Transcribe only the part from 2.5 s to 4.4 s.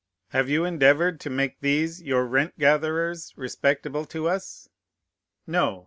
gatherers respectable to